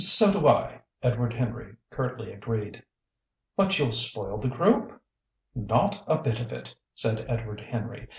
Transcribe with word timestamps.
"So 0.03 0.31
do 0.33 0.47
I!" 0.47 0.81
Edward 1.03 1.31
Henry 1.33 1.75
curtly 1.91 2.33
agreed. 2.33 2.81
"But 3.55 3.77
you'll 3.77 3.91
spoil 3.91 4.39
the 4.39 4.47
group!" 4.49 4.99
"Not 5.53 6.03
a 6.07 6.17
bit 6.17 6.39
of 6.39 6.51
it!" 6.51 6.73
said 6.95 7.23
Edward 7.29 7.59
Henry. 7.61 8.07